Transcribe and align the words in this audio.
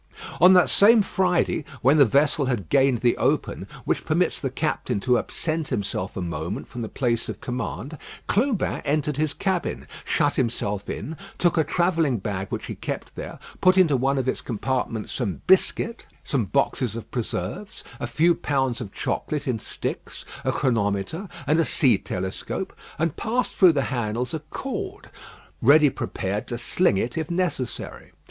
On 0.39 0.53
that 0.53 0.67
same 0.71 1.03
Friday, 1.03 1.63
when 1.83 1.97
the 1.99 2.05
vessel 2.05 2.45
had 2.45 2.69
gained 2.69 3.01
the 3.01 3.15
open, 3.17 3.67
which 3.85 4.03
permits 4.03 4.39
the 4.39 4.49
captain 4.49 4.99
to 5.01 5.19
absent 5.19 5.67
himself 5.67 6.17
a 6.17 6.23
moment 6.23 6.67
from 6.67 6.81
the 6.81 6.89
place 6.89 7.29
of 7.29 7.39
command, 7.39 7.99
Clubin 8.25 8.81
entered 8.83 9.17
his 9.17 9.35
cabin, 9.35 9.85
shut 10.03 10.37
himself 10.37 10.89
in, 10.89 11.15
took 11.37 11.55
a 11.55 11.63
travelling 11.63 12.17
bag 12.17 12.47
which 12.49 12.65
he 12.65 12.73
kept 12.73 13.15
there, 13.15 13.37
put 13.61 13.77
into 13.77 13.95
one 13.95 14.17
of 14.17 14.27
its 14.27 14.41
compartments 14.41 15.11
some 15.13 15.43
biscuit, 15.45 16.07
some 16.23 16.45
boxes 16.45 16.95
of 16.95 17.11
preserves, 17.11 17.83
a 17.99 18.07
few 18.07 18.33
pounds 18.33 18.81
of 18.81 18.91
chocolate 18.91 19.47
in 19.47 19.59
sticks, 19.59 20.25
a 20.43 20.51
chronometer, 20.51 21.27
and 21.45 21.59
a 21.59 21.63
sea 21.63 21.99
telescope, 21.99 22.75
and 22.97 23.17
passed 23.17 23.51
through 23.53 23.73
the 23.73 23.83
handles 23.83 24.33
a 24.33 24.39
cord, 24.39 25.11
ready 25.61 25.91
prepared 25.91 26.47
to 26.47 26.57
sling 26.57 26.97
it 26.97 27.19
if 27.19 27.29
necessary. 27.29 28.11